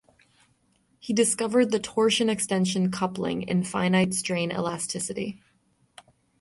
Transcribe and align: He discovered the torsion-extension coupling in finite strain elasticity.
He 0.99 1.13
discovered 1.13 1.65
the 1.69 1.79
torsion-extension 1.79 2.89
coupling 2.89 3.43
in 3.43 3.63
finite 3.63 4.15
strain 4.15 4.49
elasticity. 4.51 5.43